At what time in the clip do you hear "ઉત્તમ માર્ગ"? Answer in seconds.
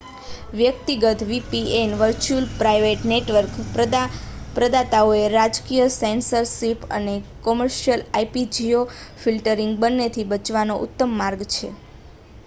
10.83-11.49